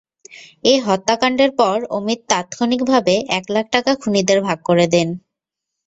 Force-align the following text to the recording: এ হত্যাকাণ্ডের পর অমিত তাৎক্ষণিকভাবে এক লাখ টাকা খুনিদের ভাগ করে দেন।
এ 0.63 0.73
হত্যাকাণ্ডের 0.85 1.51
পর 1.59 1.77
অমিত 1.97 2.19
তাৎক্ষণিকভাবে 2.29 3.15
এক 3.37 3.45
লাখ 3.49 3.65
টাকা 3.75 3.91
খুনিদের 4.01 4.39
ভাগ 4.47 4.57
করে 4.67 4.85
দেন। 4.93 5.07